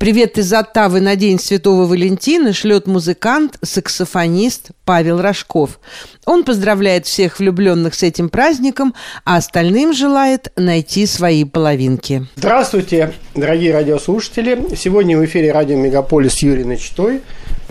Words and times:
Привет 0.00 0.38
из 0.38 0.50
Оттавы 0.54 1.02
на 1.02 1.14
День 1.14 1.38
Святого 1.38 1.84
Валентина 1.84 2.54
шлет 2.54 2.86
музыкант, 2.86 3.58
саксофонист 3.60 4.70
Павел 4.86 5.20
Рожков. 5.20 5.78
Он 6.24 6.42
поздравляет 6.42 7.04
всех 7.04 7.38
влюбленных 7.38 7.94
с 7.94 8.02
этим 8.02 8.30
праздником, 8.30 8.94
а 9.26 9.36
остальным 9.36 9.92
желает 9.92 10.52
найти 10.56 11.04
свои 11.04 11.44
половинки. 11.44 12.26
Здравствуйте, 12.36 13.12
дорогие 13.34 13.74
радиослушатели. 13.74 14.74
Сегодня 14.74 15.18
в 15.18 15.24
эфире 15.26 15.52
радио 15.52 15.76
«Мегаполис» 15.76 16.42
Юрий 16.42 16.64
Начитой, 16.64 17.20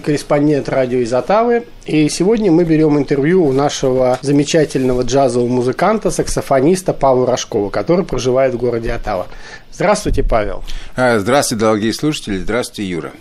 корреспондент 0.05 0.69
радио 0.69 0.99
из 0.99 1.11
Оттавы. 1.11 1.63
И 1.87 2.07
сегодня 2.09 2.51
мы 2.51 2.63
берем 2.63 2.95
интервью 2.99 3.43
у 3.43 3.51
нашего 3.53 4.19
замечательного 4.21 5.01
джазового 5.01 5.49
музыканта, 5.49 6.11
саксофониста 6.11 6.93
Павла 6.93 7.25
Рожкова, 7.25 7.71
который 7.71 8.05
проживает 8.05 8.53
в 8.53 8.57
городе 8.57 8.91
Оттава. 8.91 9.25
Здравствуйте, 9.79 10.23
Павел. 10.23 10.61
А, 10.97 11.19
здравствуйте, 11.19 11.61
дорогие 11.61 11.93
слушатели. 11.93 12.37
Здравствуйте, 12.37 12.83
Юра. 12.83 13.13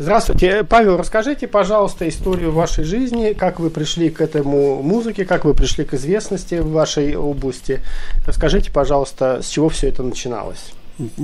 Здравствуйте. 0.00 0.64
Павел, 0.68 0.96
расскажите, 0.96 1.46
пожалуйста, 1.46 2.08
историю 2.08 2.50
вашей 2.50 2.82
жизни, 2.82 3.34
как 3.34 3.60
вы 3.60 3.70
пришли 3.70 4.10
к 4.10 4.20
этому 4.20 4.82
музыке, 4.82 5.24
как 5.24 5.44
вы 5.44 5.54
пришли 5.54 5.84
к 5.84 5.94
известности 5.94 6.56
в 6.56 6.72
вашей 6.72 7.14
области. 7.14 7.82
Расскажите, 8.26 8.72
пожалуйста, 8.72 9.42
с 9.44 9.48
чего 9.48 9.68
все 9.68 9.86
это 9.86 10.02
начиналось? 10.02 10.72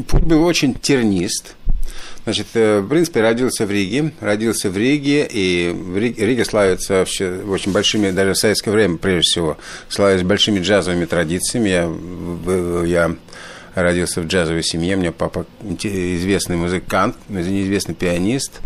Путь 0.07 0.23
был 0.23 0.45
очень 0.45 0.75
тернист. 0.75 1.57
Значит, 2.23 2.47
э, 2.55 2.79
в 2.79 2.89
принципе, 2.89 3.21
родился 3.21 3.67
в 3.67 3.71
Риге, 3.73 4.13
родился 4.21 4.71
в 4.71 4.77
Риге, 4.77 5.27
и 5.29 5.73
в 5.75 5.99
Риге, 5.99 6.25
Рига 6.25 6.45
славится 6.45 6.99
вообще 6.99 7.41
очень 7.49 7.73
большими, 7.73 8.13
даже 8.13 8.35
в 8.35 8.39
советское 8.39 8.71
время, 8.71 8.97
прежде 8.97 9.23
всего, 9.23 9.57
славилась 9.89 10.23
большими 10.23 10.61
джазовыми 10.61 11.07
традициями. 11.07 11.69
Я, 11.69 11.91
я 12.87 13.17
родился 13.75 14.21
в 14.21 14.27
джазовой 14.27 14.63
семье, 14.63 14.97
у 14.97 14.99
меня 14.99 15.13
папа 15.13 15.47
известный 15.83 16.57
музыкант, 16.57 17.17
неизвестный 17.29 17.95
пианист, 17.95 18.61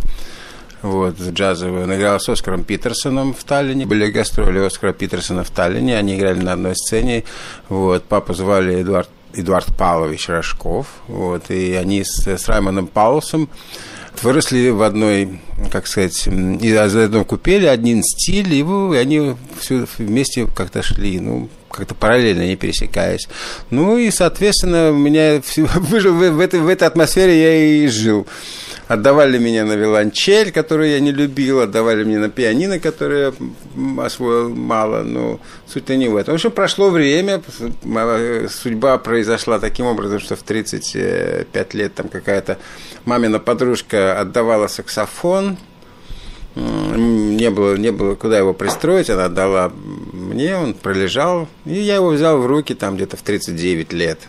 вот, 0.83 1.19
джазовый. 1.19 1.84
Он 1.84 1.95
играл 1.95 2.20
с 2.20 2.28
Оскаром 2.28 2.62
Питерсоном 2.62 3.34
в 3.34 3.42
Таллине. 3.45 3.86
Были 3.86 4.11
гастроли 4.11 4.58
Оскара 4.58 4.92
Питерсона 4.92 5.42
в 5.42 5.50
Таллине. 5.50 5.98
Они 5.98 6.17
играли 6.17 6.41
на 6.41 6.53
одной 6.53 6.77
сцене. 6.77 7.25
Вот, 7.69 8.05
папу 8.05 8.34
звали 8.34 8.83
Эдуард, 8.83 9.08
Эдуард 9.34 9.67
Павлович 9.77 10.28
Рожков. 10.28 10.86
Вот, 11.08 11.50
и 11.50 11.75
они 11.75 12.05
с, 12.05 12.27
с 12.27 12.48
Раймоном 12.48 12.86
Паулсом 12.86 13.48
выросли 14.23 14.69
в 14.69 14.83
одной, 14.83 15.41
как 15.73 15.86
сказать, 15.86 16.27
из 16.27 16.97
одной 16.97 17.25
купели, 17.25 17.67
один 17.67 18.02
стиль, 18.02 18.55
и 18.55 18.62
они 18.97 19.34
все 19.58 19.86
вместе 19.98 20.47
как-то 20.47 20.83
шли. 20.83 21.20
Ну, 21.20 21.48
как-то 21.70 21.95
параллельно, 21.95 22.47
не 22.47 22.56
пересекаясь. 22.56 23.28
Ну 23.70 23.98
и, 23.98 24.11
соответственно, 24.11 24.92
меня 24.92 25.41
в, 25.56 26.41
этой, 26.41 26.61
в 26.61 26.69
этой 26.69 26.89
атмосфере 26.89 27.41
я 27.41 27.84
и 27.84 27.86
жил. 27.89 28.27
Отдавали 28.89 29.39
меня 29.39 29.64
на 29.64 29.73
виолончель, 29.73 30.53
которую 30.53 30.91
я 30.91 31.00
не 31.00 31.11
любил, 31.11 31.61
отдавали 31.61 32.05
мне 32.05 32.19
на 32.19 32.28
пианино, 32.28 32.78
которое 32.78 33.33
я 33.77 34.05
освоил 34.05 34.48
мало, 34.48 35.03
но 35.03 35.41
суть-то 35.67 35.97
не 35.97 36.06
в 36.06 36.14
этом. 36.14 36.33
В 36.33 36.36
общем, 36.36 36.53
прошло 36.53 36.91
время, 36.91 37.42
судьба 38.48 38.98
произошла 38.98 39.58
таким 39.58 39.86
образом, 39.86 40.20
что 40.20 40.36
в 40.36 40.42
35 40.42 41.75
лет 41.75 41.95
там 41.95 42.08
какая-то 42.08 42.58
мамина 43.05 43.41
подружка 43.41 44.20
отдавала 44.20 44.69
саксофон, 44.69 45.58
не 46.55 47.51
было, 47.51 47.77
не 47.77 47.92
было 47.92 48.14
куда 48.14 48.39
его 48.39 48.55
пристроить, 48.55 49.11
она 49.11 49.27
отдала 49.27 49.73
мне, 50.37 50.56
он 50.56 50.75
пролежал, 50.75 51.48
и 51.65 51.75
я 51.75 51.97
его 51.97 52.09
взял 52.09 52.39
в 52.39 52.47
руки 52.47 52.75
там 52.75 52.97
где-то 52.97 53.17
в 53.17 53.23
39 53.23 53.92
лет. 53.92 54.20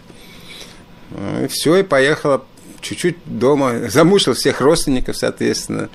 И 1.43 1.47
все, 1.47 1.77
и 1.77 1.83
поехала 1.83 2.43
чуть-чуть 2.81 3.17
дома, 3.25 3.73
замучил 3.89 4.33
всех 4.33 4.61
родственников, 4.61 5.17
соответственно. 5.17 5.89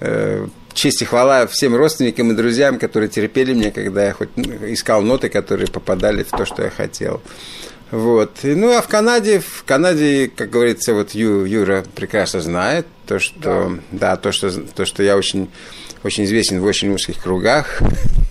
Э, 0.00 0.46
честь 0.72 1.02
и 1.02 1.04
хвала 1.04 1.46
всем 1.46 1.76
родственникам 1.76 2.32
и 2.32 2.34
друзьям, 2.34 2.78
которые 2.78 3.08
терпели 3.08 3.54
меня, 3.54 3.70
когда 3.70 4.06
я 4.06 4.12
хоть 4.12 4.30
ну, 4.36 4.44
искал 4.72 5.02
ноты, 5.02 5.28
которые 5.28 5.68
попадали 5.68 6.24
в 6.24 6.30
то, 6.30 6.44
что 6.44 6.64
я 6.64 6.70
хотел. 6.70 7.22
Вот. 7.90 8.38
Ну, 8.42 8.76
а 8.76 8.82
в 8.82 8.88
Канаде, 8.88 9.38
в 9.38 9.62
Канаде, 9.64 10.30
как 10.34 10.50
говорится, 10.50 10.94
вот 10.94 11.12
Ю, 11.12 11.44
Юра 11.44 11.84
прекрасно 11.94 12.40
знает 12.40 12.86
то, 13.06 13.20
что, 13.20 13.78
да. 13.92 14.14
да, 14.14 14.16
то, 14.16 14.32
что, 14.32 14.50
то, 14.50 14.84
что 14.84 15.04
я 15.04 15.16
очень, 15.16 15.48
очень 16.02 16.24
известен 16.24 16.60
в 16.60 16.64
очень 16.64 16.92
узких 16.92 17.22
кругах. 17.22 17.80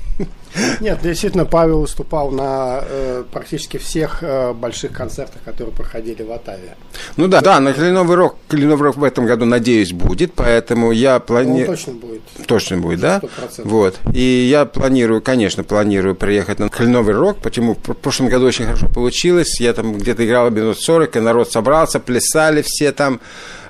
Нет, 0.79 0.99
действительно, 1.01 1.45
Павел 1.45 1.81
выступал 1.81 2.31
на 2.31 2.81
э, 2.83 3.23
практически 3.31 3.77
всех 3.77 4.19
э, 4.21 4.53
больших 4.53 4.91
концертах, 4.91 5.41
которые 5.43 5.75
проходили 5.75 6.23
в 6.23 6.31
Атаве. 6.31 6.75
Ну 7.17 7.27
да, 7.27 7.41
да, 7.41 7.59
на 7.59 7.73
Кленовый 7.73 8.15
рок, 8.15 8.37
Кленовый 8.47 8.87
рок 8.87 8.97
в 8.97 9.03
этом 9.03 9.25
году, 9.25 9.45
надеюсь, 9.45 9.93
будет, 9.93 10.33
поэтому 10.33 10.91
я 10.91 11.19
планирую... 11.19 11.69
Он 11.69 11.75
точно 11.75 11.93
будет. 11.93 12.21
Точно 12.45 12.77
будет, 12.77 12.99
да? 12.99 13.19
100%. 13.19 13.61
Вот. 13.63 13.99
И 14.13 14.47
я 14.49 14.65
планирую, 14.65 15.21
конечно, 15.21 15.63
планирую 15.63 16.15
приехать 16.15 16.59
на 16.59 16.69
Кленовый 16.69 17.15
рок, 17.15 17.37
почему 17.37 17.73
в 17.73 17.93
прошлом 17.93 18.29
году 18.29 18.45
очень 18.45 18.65
хорошо 18.65 18.87
получилось, 18.87 19.59
я 19.59 19.73
там 19.73 19.93
где-то 19.93 20.25
играл 20.25 20.49
минут 20.51 20.79
40, 20.79 21.15
и 21.15 21.19
народ 21.19 21.51
собрался, 21.51 21.99
плясали 21.99 22.63
все 22.65 22.91
там, 22.91 23.19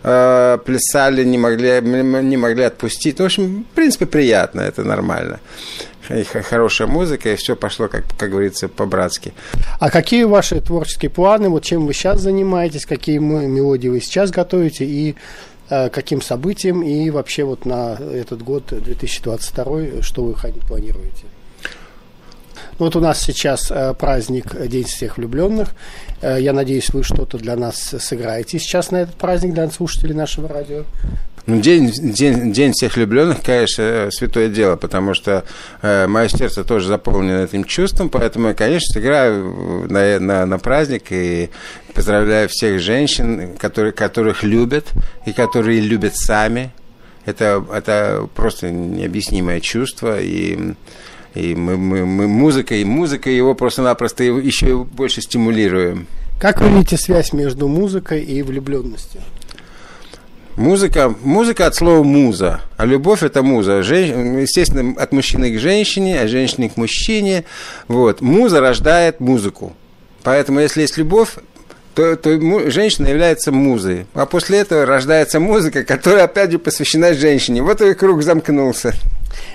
э, 0.04 0.58
плясали, 0.66 1.24
не 1.24 1.38
могли, 1.38 1.82
не 1.82 2.38
могли 2.38 2.64
отпустить. 2.64 3.20
Ну, 3.20 3.24
в 3.24 3.28
общем, 3.28 3.66
в 3.72 3.76
принципе, 3.76 4.06
приятно, 4.06 4.62
это 4.62 4.84
нормально 4.84 5.40
хорошая 6.44 6.88
музыка, 6.88 7.34
и 7.34 7.36
все 7.36 7.56
пошло, 7.56 7.88
как, 7.88 8.06
как 8.18 8.30
говорится, 8.30 8.68
по-братски. 8.68 9.34
А 9.80 9.90
какие 9.90 10.24
ваши 10.24 10.60
творческие 10.60 11.10
планы? 11.10 11.50
Вот 11.50 11.64
чем 11.64 11.86
вы 11.86 11.94
сейчас 11.94 12.22
занимаетесь, 12.22 12.86
какие 12.86 13.18
мелодии 13.18 13.88
вы 13.88 14.02
сейчас 14.02 14.32
готовите, 14.32 14.86
и 14.86 15.16
э, 15.70 15.90
каким 15.90 16.22
событиям, 16.22 16.84
и 16.84 17.10
вообще 17.10 17.44
вот 17.44 17.66
на 17.66 17.94
этот 17.94 18.44
год 18.44 18.68
2022, 18.68 20.02
что 20.02 20.24
вы 20.24 20.34
планируете? 20.34 21.26
Вот 22.80 22.96
у 22.96 23.00
нас 23.00 23.22
сейчас 23.22 23.70
э, 23.70 23.94
праздник 23.94 24.56
День 24.68 24.86
всех 24.86 25.18
влюбленных. 25.18 25.70
Э, 26.22 26.38
я 26.40 26.54
надеюсь, 26.54 26.90
вы 26.90 27.04
что-то 27.04 27.38
для 27.38 27.56
нас 27.56 27.78
сыграете 27.78 28.60
сейчас 28.60 28.92
на 28.92 28.98
этот 28.98 29.16
праздник 29.16 29.54
для 29.54 29.70
слушателей 29.70 30.16
нашего 30.16 30.48
радио. 30.48 30.84
Ну, 31.46 31.60
день, 31.60 31.92
день, 31.92 32.54
день 32.54 32.72
всех 32.72 32.96
влюбленных, 32.96 33.42
конечно, 33.44 34.08
святое 34.12 34.48
дело, 34.48 34.78
потому 34.78 35.14
что 35.14 35.44
э, 35.82 36.08
мое 36.08 36.30
сердце 36.30 36.64
тоже 36.64 36.88
заполнено 36.88 37.44
этим 37.44 37.66
чувством, 37.66 38.08
поэтому 38.08 38.48
я, 38.50 38.54
конечно, 38.54 38.98
играю 38.98 39.86
на, 39.90 40.20
на, 40.22 40.46
на 40.46 40.58
праздник 40.58 41.08
и 41.10 41.50
поздравляю 41.94 42.48
всех 42.48 42.80
женщин, 42.80 43.58
которые, 43.58 43.92
которых 43.92 44.44
любят 44.44 44.86
и 45.26 45.34
которые 45.34 45.82
любят 45.82 46.16
сами. 46.16 46.72
Это, 47.26 47.66
это 47.74 48.30
просто 48.36 48.72
необъяснимое 48.72 49.60
чувство, 49.60 50.22
и, 50.22 50.76
и 51.36 51.56
мы, 51.56 51.76
мы, 51.76 52.06
мы 52.06 52.28
музыкой, 52.30 52.86
музыкой 52.86 53.36
его 53.36 53.54
просто-напросто 53.54 54.24
еще 54.24 54.86
больше 54.86 55.22
стимулируем. 55.22 56.08
Как 56.40 56.62
вы 56.62 56.70
видите 56.70 56.96
связь 56.96 57.34
между 57.34 57.68
музыкой 57.68 58.22
и 58.24 58.42
влюбленностью? 58.42 59.22
Музыка, 60.56 61.14
музыка 61.24 61.66
от 61.66 61.76
слова 61.76 62.04
муза, 62.04 62.62
а 62.78 62.86
любовь 62.86 63.24
это 63.24 63.42
муза. 63.42 63.82
Жен, 63.82 64.40
естественно, 64.40 64.94
от 65.02 65.12
мужчины 65.12 65.52
к 65.56 65.60
женщине, 65.60 66.22
а 66.22 66.28
женщины 66.28 66.70
к 66.70 66.78
мужчине. 66.78 67.46
Вот. 67.88 68.22
Муза 68.22 68.62
рождает 68.62 69.20
музыку. 69.20 69.74
Поэтому, 70.22 70.60
если 70.60 70.82
есть 70.82 70.98
любовь, 70.98 71.30
то, 71.96 72.16
то 72.16 72.70
женщина 72.70 73.08
является 73.08 73.52
музой. 73.52 74.06
А 74.14 74.28
после 74.28 74.60
этого 74.60 74.86
рождается 74.86 75.40
музыка, 75.40 75.84
которая 75.84 76.26
опять 76.26 76.52
же 76.52 76.60
посвящена 76.60 77.14
женщине. 77.16 77.64
Вот 77.64 77.82
и 77.82 77.94
круг 77.96 78.22
замкнулся. 78.22 78.94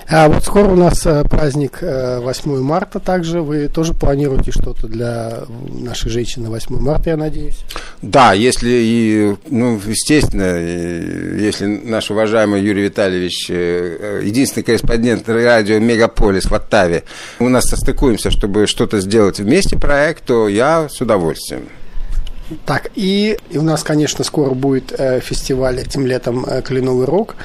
А 0.07 0.27
вот 0.27 0.43
скоро 0.43 0.69
у 0.69 0.75
нас 0.75 1.05
э, 1.05 1.23
праздник 1.23 1.79
8 1.81 1.81
э, 1.83 2.59
марта 2.61 2.99
также. 2.99 3.41
Вы 3.41 3.67
тоже 3.67 3.93
планируете 3.93 4.51
что-то 4.51 4.87
для 4.87 5.43
нашей 5.71 6.09
женщины 6.09 6.49
8 6.49 6.79
марта, 6.79 7.11
я 7.11 7.17
надеюсь? 7.17 7.59
Да, 8.01 8.33
если, 8.33 8.69
и, 8.69 9.35
ну, 9.49 9.79
естественно, 9.85 10.57
если 10.57 11.65
наш 11.65 12.09
уважаемый 12.09 12.61
Юрий 12.61 12.83
Витальевич, 12.83 13.47
э, 13.49 14.21
единственный 14.23 14.63
корреспондент 14.63 15.29
радио 15.29 15.79
«Мегаполис» 15.79 16.45
в 16.45 16.53
Оттаве, 16.53 17.03
у 17.39 17.49
нас 17.49 17.65
состыкуемся, 17.65 18.31
чтобы 18.31 18.67
что-то 18.67 18.99
сделать 18.99 19.39
вместе 19.39 19.77
проект, 19.77 20.25
то 20.25 20.47
я 20.47 20.89
с 20.89 20.99
удовольствием. 21.01 21.63
Так, 22.65 22.91
и, 22.95 23.37
и 23.49 23.57
у 23.57 23.61
нас, 23.61 23.83
конечно, 23.83 24.23
скоро 24.23 24.51
будет 24.53 24.93
э, 24.97 25.19
фестиваль 25.19 25.79
этим 25.79 26.05
летом 26.05 26.45
э, 26.45 26.61
«Кленовый 26.61 27.05
рок». 27.05 27.35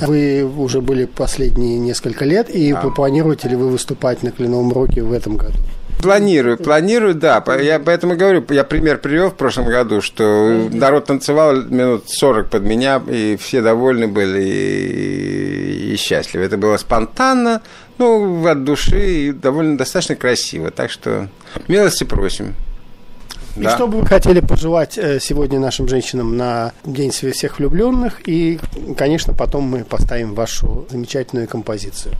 Вы 0.00 0.44
уже 0.44 0.80
были 0.80 1.04
последние 1.04 1.78
несколько 1.78 2.24
лет, 2.24 2.48
и 2.48 2.72
да. 2.72 2.80
планируете 2.90 3.48
ли 3.48 3.56
вы 3.56 3.68
выступать 3.68 4.22
на 4.22 4.30
«Кленовом 4.30 4.72
роке» 4.72 5.02
в 5.02 5.12
этом 5.12 5.36
году? 5.36 5.58
Планирую, 6.00 6.58
планирую, 6.58 7.14
да. 7.14 7.42
Я 7.60 7.80
поэтому 7.80 8.16
говорю, 8.16 8.44
я 8.50 8.64
пример 8.64 8.98
привел 8.98 9.30
в 9.30 9.34
прошлом 9.34 9.66
году, 9.66 10.00
что 10.02 10.68
народ 10.70 11.06
танцевал 11.06 11.62
минут 11.62 12.04
40 12.08 12.50
под 12.50 12.62
меня, 12.62 13.02
и 13.08 13.36
все 13.36 13.62
довольны 13.62 14.06
были 14.06 14.42
и, 14.42 15.92
и 15.94 15.96
счастливы. 15.96 16.44
Это 16.44 16.58
было 16.58 16.76
спонтанно, 16.76 17.62
ну, 17.98 18.46
от 18.46 18.64
души 18.64 19.28
и 19.28 19.32
довольно 19.32 19.78
достаточно 19.78 20.16
красиво. 20.16 20.70
Так 20.70 20.90
что 20.90 21.28
милости 21.66 22.04
просим. 22.04 22.54
И 23.56 23.62
да. 23.62 23.74
что 23.74 23.86
бы 23.86 24.00
вы 24.00 24.06
хотели 24.06 24.40
пожелать 24.40 24.98
э, 24.98 25.18
сегодня 25.18 25.58
нашим 25.58 25.88
женщинам 25.88 26.36
на 26.36 26.72
День 26.84 27.10
всех 27.10 27.58
влюбленных? 27.58 28.20
И, 28.28 28.58
конечно, 28.96 29.32
потом 29.32 29.64
мы 29.64 29.84
поставим 29.84 30.34
вашу 30.34 30.86
замечательную 30.90 31.48
композицию. 31.48 32.14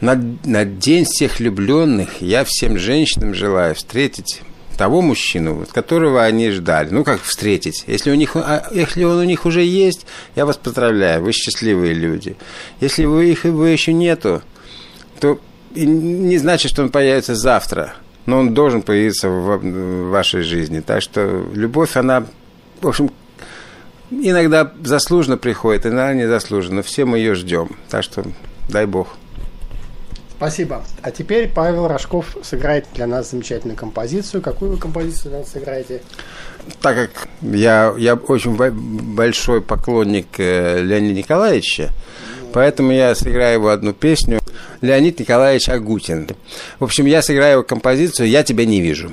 На, 0.00 0.14
на 0.44 0.64
День 0.64 1.04
всех 1.04 1.38
влюбленных 1.38 2.20
я 2.20 2.44
всем 2.44 2.78
женщинам 2.78 3.34
желаю 3.34 3.74
встретить 3.74 4.42
того 4.76 5.02
мужчину, 5.02 5.66
которого 5.72 6.24
они 6.24 6.50
ждали. 6.50 6.88
Ну, 6.90 7.04
как 7.04 7.22
встретить? 7.22 7.84
Если, 7.86 8.10
у 8.10 8.14
них, 8.14 8.36
а, 8.36 8.66
если 8.70 9.04
он 9.04 9.18
у 9.18 9.24
них 9.24 9.44
уже 9.46 9.62
есть, 9.62 10.06
я 10.36 10.46
вас 10.46 10.56
поздравляю, 10.56 11.22
вы 11.22 11.32
счастливые 11.32 11.94
люди. 11.94 12.36
Если 12.80 13.04
вы 13.04 13.30
их 13.30 13.44
вы 13.44 13.68
еще 13.68 13.92
нету, 13.92 14.42
то 15.20 15.38
не 15.74 16.38
значит, 16.38 16.70
что 16.70 16.82
он 16.82 16.88
появится 16.88 17.34
завтра, 17.34 17.94
но 18.30 18.38
он 18.38 18.54
должен 18.54 18.82
появиться 18.82 19.28
в, 19.28 20.08
вашей 20.10 20.42
жизни. 20.42 20.80
Так 20.80 21.02
что 21.02 21.44
любовь, 21.52 21.96
она, 21.96 22.24
в 22.80 22.86
общем, 22.86 23.10
иногда 24.10 24.72
заслуженно 24.84 25.36
приходит, 25.36 25.84
иногда 25.84 26.14
незаслуженно. 26.14 26.82
Все 26.82 27.04
мы 27.04 27.18
ее 27.18 27.34
ждем. 27.34 27.76
Так 27.88 28.04
что 28.04 28.22
дай 28.68 28.86
Бог. 28.86 29.08
Спасибо. 30.36 30.84
А 31.02 31.10
теперь 31.10 31.50
Павел 31.52 31.88
Рожков 31.88 32.36
сыграет 32.42 32.86
для 32.94 33.08
нас 33.08 33.32
замечательную 33.32 33.76
композицию. 33.76 34.42
Какую 34.42 34.70
вы 34.70 34.76
композицию 34.78 35.30
для 35.30 35.40
нас 35.40 35.50
сыграете? 35.50 36.00
Так 36.80 36.96
как 36.96 37.28
я, 37.42 37.92
я 37.98 38.14
очень 38.14 38.56
большой 38.56 39.60
поклонник 39.60 40.28
э, 40.38 40.80
Леонида 40.82 41.14
Николаевича, 41.14 41.90
поэтому 42.52 42.92
я 42.92 43.14
сыграю 43.14 43.54
его 43.54 43.68
одну 43.70 43.92
песню. 43.92 44.39
Леонид 44.80 45.20
Николаевич 45.20 45.68
Агутин. 45.68 46.28
В 46.78 46.84
общем, 46.84 47.06
я 47.06 47.22
сыграю 47.22 47.52
его 47.52 47.62
композицию 47.62 48.28
«Я 48.28 48.42
тебя 48.42 48.64
не 48.64 48.80
вижу». 48.80 49.12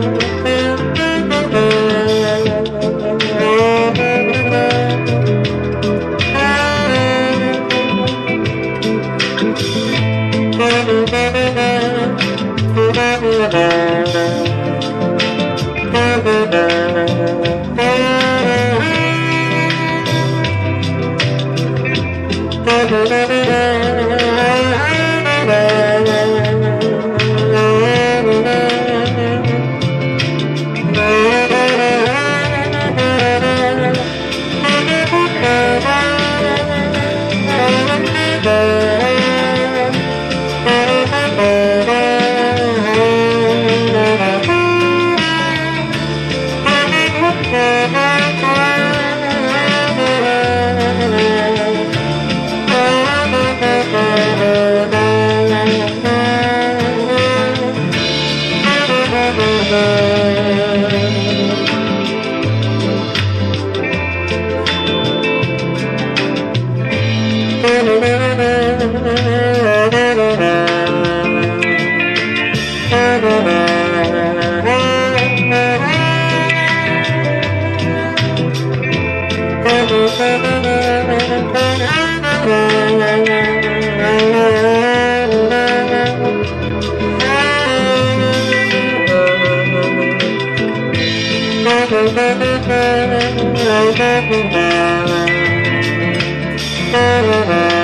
Thank 91.91 92.15
you. 97.75 97.80